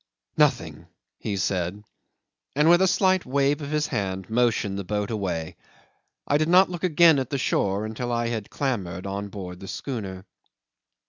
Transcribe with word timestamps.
"No 0.35 0.45
nothing," 0.45 0.87
he 1.19 1.37
said, 1.37 1.83
and 2.55 2.71
with 2.71 2.81
a 2.81 2.87
slight 2.87 3.23
wave 3.23 3.61
of 3.61 3.69
his 3.69 3.85
hand 3.85 4.31
motioned 4.31 4.79
the 4.79 4.83
boat 4.83 5.11
away. 5.11 5.57
I 6.27 6.39
did 6.39 6.49
not 6.49 6.71
look 6.71 6.83
again 6.83 7.19
at 7.19 7.29
the 7.29 7.37
shore 7.37 7.87
till 7.89 8.11
I 8.11 8.29
had 8.29 8.49
clambered 8.49 9.05
on 9.05 9.27
board 9.29 9.59
the 9.59 9.67
schooner. 9.67 10.25